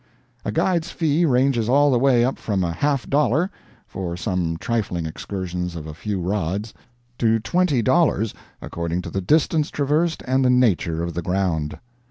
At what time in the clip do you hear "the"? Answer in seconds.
1.91-1.99, 9.11-9.21, 10.43-10.49, 11.13-11.21